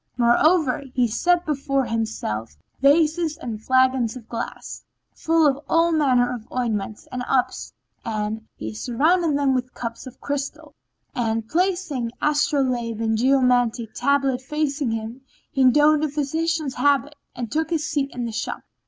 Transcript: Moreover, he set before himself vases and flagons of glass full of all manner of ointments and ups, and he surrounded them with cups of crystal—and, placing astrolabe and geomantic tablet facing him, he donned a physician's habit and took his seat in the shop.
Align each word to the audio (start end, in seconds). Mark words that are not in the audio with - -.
Moreover, 0.17 0.81
he 0.95 1.07
set 1.07 1.45
before 1.45 1.85
himself 1.85 2.57
vases 2.81 3.37
and 3.37 3.61
flagons 3.63 4.15
of 4.15 4.27
glass 4.27 4.83
full 5.13 5.45
of 5.45 5.59
all 5.69 5.91
manner 5.91 6.33
of 6.33 6.51
ointments 6.51 7.07
and 7.11 7.21
ups, 7.27 7.71
and 8.03 8.47
he 8.55 8.73
surrounded 8.73 9.37
them 9.37 9.53
with 9.53 9.75
cups 9.75 10.07
of 10.07 10.19
crystal—and, 10.19 11.47
placing 11.47 12.11
astrolabe 12.19 12.99
and 12.99 13.15
geomantic 13.15 13.93
tablet 13.93 14.41
facing 14.41 14.89
him, 14.89 15.21
he 15.51 15.69
donned 15.69 16.03
a 16.03 16.09
physician's 16.09 16.73
habit 16.73 17.13
and 17.35 17.51
took 17.51 17.69
his 17.69 17.85
seat 17.85 18.09
in 18.11 18.25
the 18.25 18.31
shop. 18.31 18.63